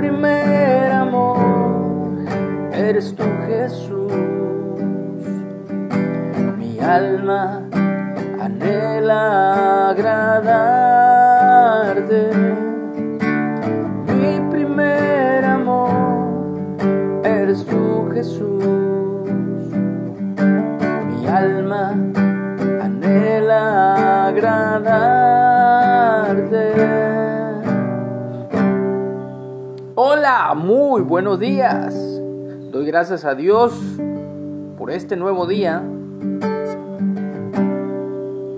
primer 0.00 0.92
amor 0.92 2.24
eres 2.72 3.14
tú 3.14 3.24
Jesús. 3.46 4.12
Mi 6.58 6.80
alma 6.80 7.62
anhela 8.40 9.90
agradarte. 9.90 10.79
Muy 30.48 31.02
buenos 31.02 31.38
días. 31.38 31.94
Doy 32.72 32.86
gracias 32.86 33.24
a 33.24 33.34
Dios 33.34 33.78
por 34.78 34.90
este 34.90 35.14
nuevo 35.14 35.46
día 35.46 35.82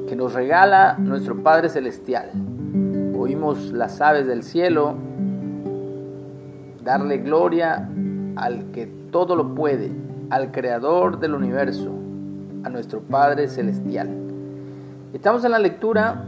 que 0.09 0.17
nos 0.17 0.33
regala 0.33 0.97
nuestro 0.99 1.43
Padre 1.43 1.69
Celestial. 1.69 2.31
Oímos 3.19 3.73
las 3.73 4.01
aves 4.01 4.27
del 4.27 4.43
cielo 4.43 4.95
darle 6.83 7.19
gloria 7.19 7.91
al 8.37 8.71
que 8.71 8.87
todo 9.11 9.35
lo 9.35 9.55
puede, 9.55 9.91
al 10.31 10.51
Creador 10.51 11.19
del 11.19 11.35
universo, 11.35 11.91
a 12.63 12.71
nuestro 12.71 13.01
Padre 13.01 13.49
Celestial. 13.49 14.09
Estamos 15.13 15.45
en 15.45 15.51
la 15.51 15.59
lectura 15.59 16.25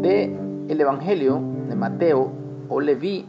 de 0.00 0.34
el 0.68 0.80
Evangelio 0.80 1.42
de 1.68 1.74
Mateo 1.74 2.30
o 2.70 2.80
Leví 2.80 3.26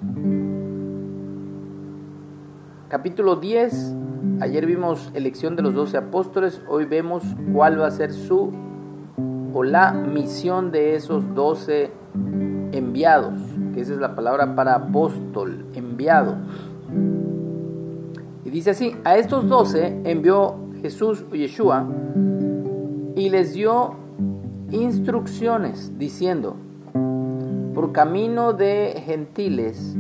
Capítulo 2.94 3.38
10. 3.38 3.96
Ayer 4.40 4.68
vimos 4.68 5.10
elección 5.16 5.56
de 5.56 5.64
los 5.64 5.74
doce 5.74 5.98
apóstoles. 5.98 6.62
Hoy 6.68 6.86
vemos 6.86 7.24
cuál 7.52 7.82
va 7.82 7.88
a 7.88 7.90
ser 7.90 8.14
su 8.14 8.52
o 9.52 9.64
la 9.64 9.94
misión 9.94 10.72
de 10.72 10.94
esos 10.94 11.34
doce 11.34 11.90
enviados. 12.72 13.34
Que 13.74 13.82
esa 13.82 13.94
es 13.94 14.00
la 14.00 14.14
palabra 14.14 14.54
para 14.56 14.76
apóstol, 14.76 15.66
enviado. 15.74 16.36
Y 18.46 18.52
dice 18.52 18.70
así, 18.70 18.96
a 19.04 19.18
estos 19.18 19.48
doce 19.48 20.00
envió 20.04 20.58
Jesús 20.84 21.26
o 21.32 21.36
Yeshua 21.36 21.88
y 23.16 23.28
les 23.32 23.56
dio 23.56 23.96
instrucciones 24.70 25.98
diciendo, 25.98 26.58
por 27.74 27.92
camino 27.92 28.54
de 28.54 29.02
gentiles 29.04 29.96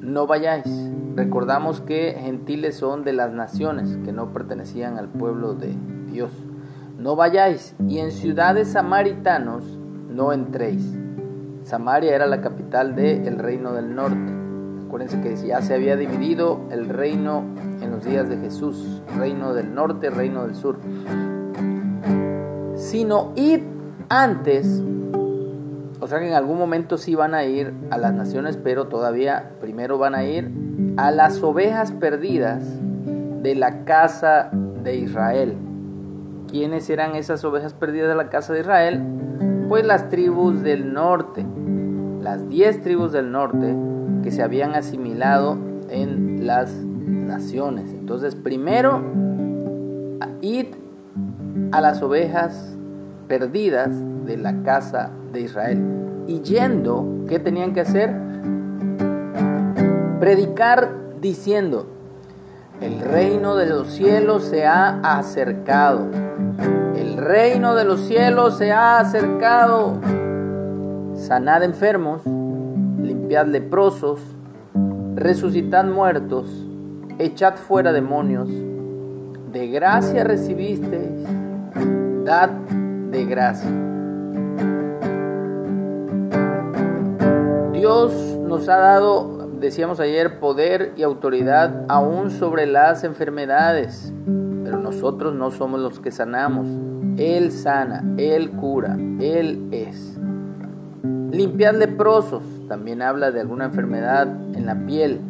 no 0.00 0.28
vayáis 0.28 0.92
Recordamos 1.18 1.80
que 1.80 2.16
gentiles 2.16 2.76
son 2.76 3.02
de 3.02 3.12
las 3.12 3.32
naciones 3.32 3.98
que 4.04 4.12
no 4.12 4.32
pertenecían 4.32 4.98
al 4.98 5.08
pueblo 5.08 5.54
de 5.54 5.74
Dios. 6.06 6.30
No 6.96 7.16
vayáis 7.16 7.74
y 7.88 7.98
en 7.98 8.12
ciudades 8.12 8.68
samaritanos 8.68 9.64
no 10.08 10.32
entréis. 10.32 10.96
Samaria 11.64 12.14
era 12.14 12.26
la 12.28 12.40
capital 12.40 12.94
del 12.94 13.36
reino 13.36 13.72
del 13.72 13.96
norte. 13.96 14.32
Acuérdense 14.86 15.20
que 15.20 15.34
ya 15.44 15.60
se 15.60 15.74
había 15.74 15.96
dividido 15.96 16.60
el 16.70 16.88
reino 16.88 17.42
en 17.82 17.90
los 17.90 18.04
días 18.04 18.28
de 18.28 18.36
Jesús, 18.36 19.02
reino 19.16 19.54
del 19.54 19.74
norte, 19.74 20.10
reino 20.10 20.44
del 20.44 20.54
sur. 20.54 20.78
Sino 22.76 23.32
id 23.34 23.62
antes, 24.08 24.84
o 25.98 26.06
sea 26.06 26.20
que 26.20 26.28
en 26.28 26.34
algún 26.34 26.58
momento 26.58 26.96
sí 26.96 27.16
van 27.16 27.34
a 27.34 27.44
ir 27.44 27.74
a 27.90 27.98
las 27.98 28.14
naciones, 28.14 28.56
pero 28.56 28.86
todavía 28.86 29.56
primero 29.60 29.98
van 29.98 30.14
a 30.14 30.24
ir 30.24 30.67
a 30.96 31.10
las 31.10 31.42
ovejas 31.42 31.92
perdidas 31.92 32.64
de 33.42 33.54
la 33.54 33.84
casa 33.84 34.50
de 34.82 34.96
Israel. 34.96 35.54
¿Quiénes 36.48 36.88
eran 36.90 37.14
esas 37.14 37.44
ovejas 37.44 37.74
perdidas 37.74 38.08
de 38.08 38.14
la 38.14 38.30
casa 38.30 38.52
de 38.52 38.60
Israel? 38.60 39.02
Pues 39.68 39.84
las 39.84 40.08
tribus 40.08 40.62
del 40.62 40.92
norte, 40.92 41.44
las 42.22 42.48
diez 42.48 42.80
tribus 42.82 43.12
del 43.12 43.30
norte 43.30 43.76
que 44.22 44.30
se 44.30 44.42
habían 44.42 44.74
asimilado 44.74 45.58
en 45.90 46.46
las 46.46 46.72
naciones. 46.72 47.92
Entonces, 47.92 48.34
primero, 48.34 49.02
id 50.40 50.66
a 51.72 51.80
las 51.80 52.02
ovejas 52.02 52.76
perdidas 53.26 53.90
de 54.24 54.36
la 54.36 54.62
casa 54.62 55.10
de 55.32 55.42
Israel. 55.42 55.82
Y 56.26 56.40
yendo, 56.40 57.24
¿qué 57.28 57.38
tenían 57.38 57.74
que 57.74 57.80
hacer? 57.80 58.27
Predicar 60.20 60.90
diciendo, 61.20 61.86
el 62.80 63.00
reino 63.00 63.54
de 63.54 63.66
los 63.66 63.88
cielos 63.88 64.44
se 64.44 64.66
ha 64.66 65.00
acercado. 65.16 66.06
El 66.96 67.16
reino 67.16 67.76
de 67.76 67.84
los 67.84 68.00
cielos 68.00 68.58
se 68.58 68.72
ha 68.72 68.98
acercado. 68.98 69.94
Sanad 71.14 71.62
enfermos, 71.62 72.22
limpiad 73.00 73.46
leprosos, 73.46 74.20
resucitad 75.14 75.84
muertos, 75.84 76.48
echad 77.18 77.54
fuera 77.54 77.92
demonios. 77.92 78.48
De 78.48 79.68
gracia 79.68 80.24
recibisteis, 80.24 81.22
dad 82.24 82.50
de 82.50 83.24
gracia. 83.24 83.70
Dios 87.72 88.12
nos 88.42 88.68
ha 88.68 88.78
dado 88.78 89.37
decíamos 89.60 90.00
ayer, 90.00 90.38
poder 90.40 90.92
y 90.96 91.02
autoridad 91.02 91.84
aún 91.88 92.30
sobre 92.30 92.66
las 92.66 93.04
enfermedades, 93.04 94.12
pero 94.64 94.78
nosotros 94.78 95.34
no 95.34 95.50
somos 95.50 95.80
los 95.80 96.00
que 96.00 96.10
sanamos. 96.10 96.66
Él 97.16 97.50
sana, 97.50 98.04
Él 98.16 98.50
cura, 98.52 98.96
Él 99.20 99.68
es. 99.72 100.18
Limpiar 101.30 101.74
leprosos, 101.74 102.42
también 102.68 103.02
habla 103.02 103.30
de 103.30 103.40
alguna 103.40 103.66
enfermedad 103.66 104.28
en 104.54 104.66
la 104.66 104.86
piel, 104.86 105.20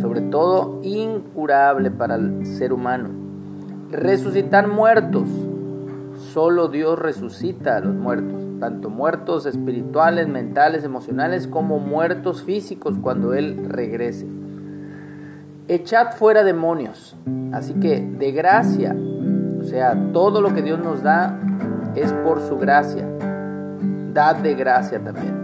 sobre 0.00 0.20
todo 0.22 0.80
incurable 0.82 1.90
para 1.90 2.16
el 2.16 2.46
ser 2.46 2.72
humano. 2.72 3.08
Resucitar 3.90 4.68
muertos, 4.68 5.28
solo 6.32 6.68
Dios 6.68 6.98
resucita 6.98 7.76
a 7.76 7.80
los 7.80 7.94
muertos 7.94 8.49
tanto 8.60 8.90
muertos 8.90 9.46
espirituales, 9.46 10.28
mentales, 10.28 10.84
emocionales, 10.84 11.48
como 11.48 11.78
muertos 11.78 12.42
físicos 12.42 12.96
cuando 13.02 13.34
Él 13.34 13.66
regrese. 13.68 14.28
Echad 15.66 16.12
fuera 16.12 16.44
demonios. 16.44 17.16
Así 17.52 17.74
que 17.74 18.00
de 18.00 18.32
gracia, 18.32 18.94
o 19.60 19.64
sea, 19.64 19.96
todo 20.12 20.40
lo 20.40 20.54
que 20.54 20.62
Dios 20.62 20.78
nos 20.78 21.02
da 21.02 21.40
es 21.94 22.12
por 22.12 22.40
su 22.40 22.58
gracia. 22.58 23.08
Dad 24.12 24.36
de 24.36 24.54
gracia 24.54 25.02
también. 25.02 25.40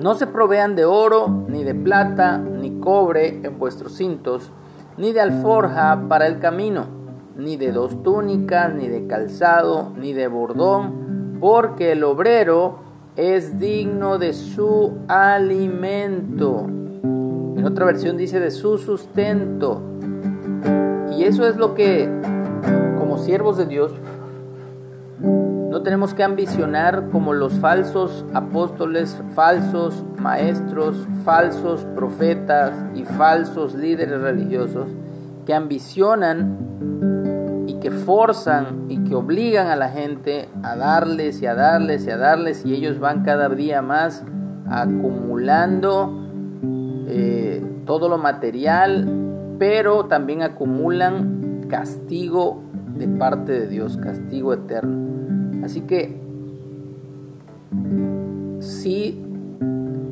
No 0.00 0.14
se 0.14 0.26
provean 0.26 0.74
de 0.74 0.84
oro, 0.84 1.44
ni 1.48 1.62
de 1.62 1.74
plata, 1.74 2.38
ni 2.38 2.80
cobre 2.80 3.40
en 3.44 3.58
vuestros 3.58 3.92
cintos, 3.92 4.50
ni 4.96 5.12
de 5.12 5.20
alforja 5.20 6.08
para 6.08 6.26
el 6.26 6.40
camino, 6.40 6.86
ni 7.36 7.56
de 7.56 7.72
dos 7.72 8.02
túnicas, 8.02 8.74
ni 8.74 8.88
de 8.88 9.06
calzado, 9.06 9.92
ni 9.96 10.12
de 10.12 10.26
bordón, 10.26 11.01
porque 11.42 11.90
el 11.90 12.04
obrero 12.04 12.78
es 13.16 13.58
digno 13.58 14.18
de 14.20 14.32
su 14.32 14.98
alimento. 15.08 16.66
En 16.68 17.64
otra 17.66 17.84
versión 17.84 18.16
dice 18.16 18.38
de 18.38 18.52
su 18.52 18.78
sustento. 18.78 19.82
Y 21.10 21.24
eso 21.24 21.44
es 21.44 21.56
lo 21.56 21.74
que, 21.74 22.08
como 22.96 23.18
siervos 23.18 23.58
de 23.58 23.66
Dios, 23.66 23.90
no 25.20 25.82
tenemos 25.82 26.14
que 26.14 26.22
ambicionar 26.22 27.08
como 27.10 27.32
los 27.32 27.54
falsos 27.54 28.24
apóstoles, 28.34 29.20
falsos 29.34 30.04
maestros, 30.20 31.08
falsos 31.24 31.84
profetas 31.96 32.72
y 32.94 33.02
falsos 33.02 33.74
líderes 33.74 34.20
religiosos 34.20 34.86
que 35.44 35.54
ambicionan 35.54 37.21
forzan 38.04 38.86
y 38.88 38.98
que 39.04 39.14
obligan 39.14 39.68
a 39.68 39.76
la 39.76 39.88
gente 39.88 40.48
a 40.62 40.76
darles 40.76 41.40
y 41.42 41.46
a 41.46 41.54
darles 41.54 42.06
y 42.06 42.10
a 42.10 42.16
darles 42.16 42.64
y 42.66 42.74
ellos 42.74 42.98
van 42.98 43.22
cada 43.22 43.48
día 43.48 43.82
más 43.82 44.24
acumulando 44.68 46.18
eh, 47.08 47.62
todo 47.84 48.08
lo 48.08 48.18
material, 48.18 49.56
pero 49.58 50.06
también 50.06 50.42
acumulan 50.42 51.66
castigo 51.68 52.62
de 52.96 53.08
parte 53.08 53.52
de 53.52 53.66
Dios, 53.66 53.96
castigo 53.96 54.52
eterno. 54.52 55.64
Así 55.64 55.82
que 55.82 56.20
si 58.60 59.24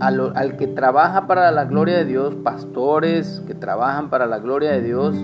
al, 0.00 0.32
al 0.34 0.56
que 0.56 0.66
trabaja 0.66 1.26
para 1.26 1.50
la 1.50 1.64
gloria 1.64 1.98
de 1.98 2.04
Dios, 2.04 2.34
pastores 2.36 3.42
que 3.46 3.54
trabajan 3.54 4.10
para 4.10 4.26
la 4.26 4.38
gloria 4.38 4.72
de 4.72 4.82
Dios, 4.82 5.14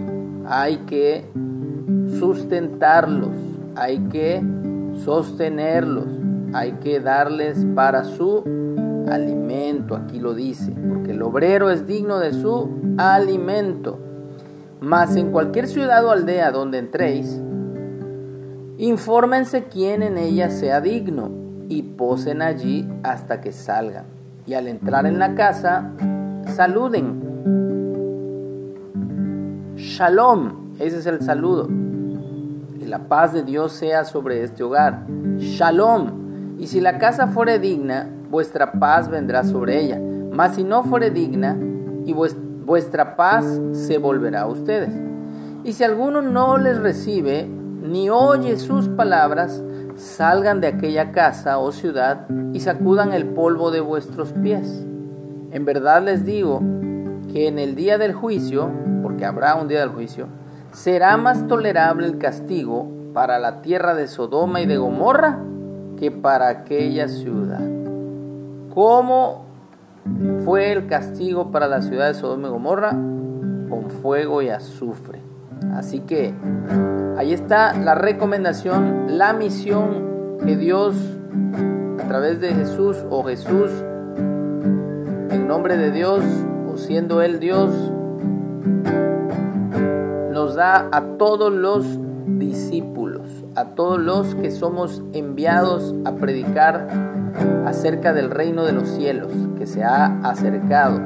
hay 0.48 0.78
que 0.78 1.30
sustentarlos, 2.18 3.34
hay 3.74 3.98
que 4.08 4.42
sostenerlos, 5.04 6.06
hay 6.52 6.72
que 6.72 7.00
darles 7.00 7.64
para 7.74 8.04
su 8.04 8.42
alimento, 9.10 9.94
aquí 9.94 10.18
lo 10.18 10.34
dice, 10.34 10.72
porque 10.88 11.12
el 11.12 11.22
obrero 11.22 11.70
es 11.70 11.86
digno 11.86 12.18
de 12.18 12.32
su 12.32 12.68
alimento. 12.98 13.98
Mas 14.80 15.16
en 15.16 15.32
cualquier 15.32 15.68
ciudad 15.68 16.04
o 16.04 16.10
aldea 16.10 16.50
donde 16.50 16.78
entréis, 16.78 17.40
infórmense 18.78 19.64
quién 19.64 20.02
en 20.02 20.18
ella 20.18 20.50
sea 20.50 20.80
digno 20.80 21.30
y 21.68 21.82
posen 21.82 22.42
allí 22.42 22.88
hasta 23.02 23.40
que 23.40 23.52
salgan. 23.52 24.04
Y 24.46 24.54
al 24.54 24.68
entrar 24.68 25.06
en 25.06 25.18
la 25.18 25.34
casa, 25.34 25.92
saluden. 26.54 27.26
Shalom, 29.76 30.74
ese 30.78 30.98
es 30.98 31.06
el 31.06 31.22
saludo. 31.22 31.68
La 32.86 33.08
paz 33.08 33.32
de 33.32 33.42
Dios 33.42 33.72
sea 33.72 34.04
sobre 34.04 34.44
este 34.44 34.62
hogar. 34.62 35.06
Shalom. 35.38 36.56
Y 36.58 36.68
si 36.68 36.80
la 36.80 36.98
casa 36.98 37.26
fuere 37.26 37.58
digna, 37.58 38.08
vuestra 38.30 38.72
paz 38.72 39.08
vendrá 39.08 39.42
sobre 39.42 39.80
ella. 39.80 40.00
Mas 40.30 40.54
si 40.54 40.62
no 40.62 40.84
fuere 40.84 41.10
digna, 41.10 41.56
y 42.04 42.12
vuestra 42.12 43.16
paz 43.16 43.60
se 43.72 43.98
volverá 43.98 44.42
a 44.42 44.46
ustedes. 44.46 44.94
Y 45.64 45.72
si 45.72 45.82
alguno 45.82 46.22
no 46.22 46.58
les 46.58 46.78
recibe, 46.78 47.44
ni 47.44 48.08
oye 48.08 48.56
sus 48.56 48.88
palabras, 48.88 49.62
salgan 49.96 50.60
de 50.60 50.68
aquella 50.68 51.10
casa 51.10 51.58
o 51.58 51.72
ciudad 51.72 52.28
y 52.52 52.60
sacudan 52.60 53.12
el 53.12 53.26
polvo 53.26 53.72
de 53.72 53.80
vuestros 53.80 54.32
pies. 54.32 54.86
En 55.50 55.64
verdad 55.64 56.02
les 56.02 56.24
digo 56.24 56.60
que 57.32 57.48
en 57.48 57.58
el 57.58 57.74
día 57.74 57.98
del 57.98 58.12
juicio, 58.12 58.70
porque 59.02 59.24
habrá 59.24 59.56
un 59.56 59.66
día 59.66 59.80
del 59.80 59.90
juicio, 59.90 60.28
será 60.72 61.16
más 61.16 61.46
tolerable 61.46 62.06
el 62.06 62.18
castigo 62.18 62.88
para 63.14 63.38
la 63.38 63.62
tierra 63.62 63.94
de 63.94 64.08
Sodoma 64.08 64.60
y 64.60 64.66
de 64.66 64.76
Gomorra 64.76 65.38
que 65.98 66.10
para 66.10 66.48
aquella 66.48 67.08
ciudad. 67.08 67.62
¿Cómo 68.74 69.46
fue 70.44 70.72
el 70.72 70.86
castigo 70.86 71.50
para 71.50 71.66
la 71.66 71.80
ciudad 71.80 72.08
de 72.08 72.14
Sodoma 72.14 72.48
y 72.48 72.50
Gomorra? 72.50 72.90
Con 72.90 73.90
fuego 74.02 74.42
y 74.42 74.50
azufre. 74.50 75.22
Así 75.74 76.00
que 76.00 76.34
ahí 77.16 77.32
está 77.32 77.72
la 77.74 77.94
recomendación, 77.94 79.18
la 79.18 79.32
misión 79.32 80.38
que 80.44 80.56
Dios 80.56 80.94
a 81.98 82.08
través 82.08 82.40
de 82.40 82.54
Jesús 82.54 82.98
o 83.10 83.24
Jesús 83.24 83.70
en 85.30 85.48
nombre 85.48 85.76
de 85.76 85.90
Dios 85.90 86.22
o 86.70 86.76
siendo 86.76 87.22
Él 87.22 87.40
Dios 87.40 87.70
da 90.54 90.88
a 90.92 91.02
todos 91.18 91.52
los 91.52 91.84
discípulos, 92.26 93.22
a 93.54 93.74
todos 93.74 93.98
los 94.00 94.34
que 94.36 94.50
somos 94.50 95.02
enviados 95.12 95.94
a 96.04 96.12
predicar 96.16 96.88
acerca 97.66 98.12
del 98.12 98.30
reino 98.30 98.64
de 98.64 98.72
los 98.72 98.88
cielos 98.88 99.32
que 99.58 99.66
se 99.66 99.82
ha 99.84 100.06
acercado. 100.22 101.00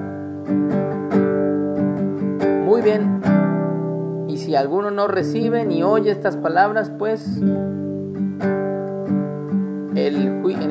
Muy 2.65 2.83
bien, 2.83 3.21
y 4.29 4.39
si 4.39 4.55
alguno 4.55 4.91
no 4.91 5.09
recibe 5.09 5.65
ni 5.65 5.83
oye 5.83 6.11
estas 6.11 6.37
palabras, 6.37 6.91
pues 6.99 7.41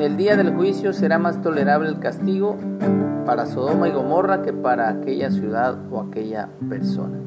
el 0.00 0.16
día 0.16 0.36
del 0.36 0.54
juicio 0.54 0.92
será 0.92 1.18
más 1.18 1.42
tolerable 1.42 1.88
el 1.88 1.98
castigo 1.98 2.56
para 3.26 3.46
Sodoma 3.46 3.88
y 3.88 3.92
Gomorra 3.92 4.42
que 4.42 4.52
para 4.52 4.88
aquella 4.88 5.30
ciudad 5.30 5.76
o 5.90 6.00
aquella 6.00 6.48
persona. 6.68 7.18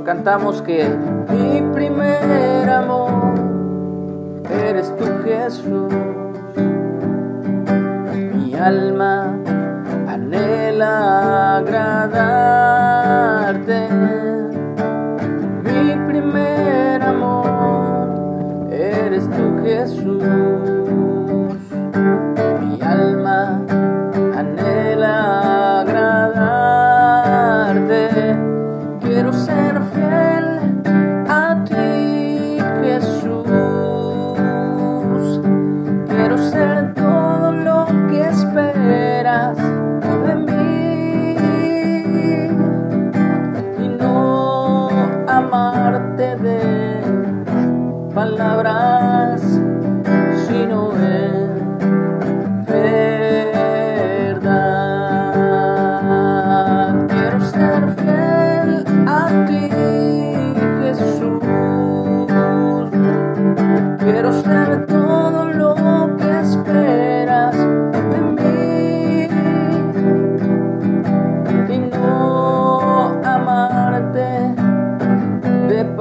Cantamos 0.00 0.62
que 0.62 0.88
mi 1.28 1.60
primer 1.74 2.68
amor 2.70 3.34
eres 4.50 4.90
tú 4.96 5.04
Jesús. 5.22 5.92
Mi 8.34 8.54
alma 8.54 9.36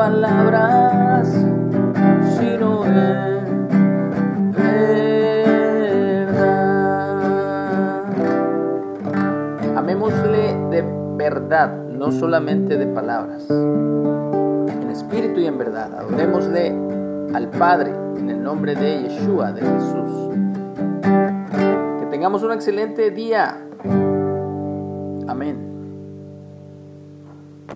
palabras, 0.01 1.30
sino 2.39 2.86
en 2.88 3.44
verdad. 6.25 6.57
Amémosle 9.77 10.56
de 10.71 10.83
verdad, 11.18 11.86
no 11.86 12.12
solamente 12.12 12.80
de 12.80 12.88
palabras, 12.88 13.48
en 13.51 14.89
espíritu 14.89 15.39
y 15.39 15.45
en 15.45 15.59
verdad. 15.59 15.94
Adorémosle 15.94 16.75
al 17.36 17.50
Padre 17.50 17.94
en 18.18 18.31
el 18.31 18.42
nombre 18.42 18.74
de 18.74 19.04
Yeshua, 19.04 19.51
de 19.51 19.62
Jesús. 19.62 20.33
Que 22.00 22.07
tengamos 22.09 22.42
un 22.42 22.54
excelente 22.54 23.12
día. 23.12 23.68
Amén. 25.28 25.70